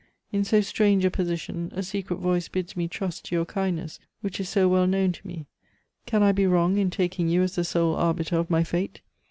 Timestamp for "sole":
7.63-7.93